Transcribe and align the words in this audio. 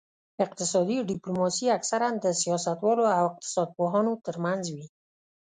اقتصادي 0.45 0.97
ډیپلوماسي 1.11 1.65
اکثراً 1.77 2.09
د 2.23 2.25
سیاستوالو 2.41 3.05
او 3.17 3.23
اقتصاد 3.29 3.69
پوهانو 3.77 4.13
ترمنځ 4.25 4.63
وي 4.75 4.85